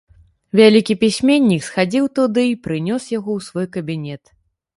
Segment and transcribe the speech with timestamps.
[0.59, 4.23] Вялікі пісьменнік схадзіў туды й прынёс яго ў свой кабінет.